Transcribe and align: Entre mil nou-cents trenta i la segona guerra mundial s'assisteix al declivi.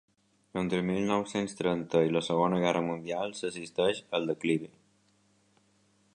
Entre 0.61 0.79
mil 0.87 1.03
nou-cents 1.11 1.53
trenta 1.59 2.01
i 2.07 2.15
la 2.15 2.23
segona 2.29 2.63
guerra 2.65 2.83
mundial 2.89 3.37
s'assisteix 3.41 4.03
al 4.21 4.27
declivi. 4.33 4.73